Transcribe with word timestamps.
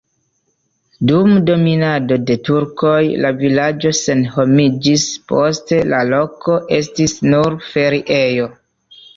Dum 1.09 1.33
dominado 1.49 2.17
de 2.29 2.37
turkoj 2.49 2.95
la 3.25 3.31
vilaĝo 3.43 3.93
senhomiĝis, 3.99 5.05
poste 5.33 5.81
la 5.93 6.01
loko 6.15 6.59
estis 6.81 7.17
nur 7.31 7.61
feriejo. 7.71 8.51